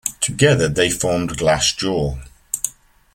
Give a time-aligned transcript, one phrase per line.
[0.19, 2.19] Together they formed Glassjaw.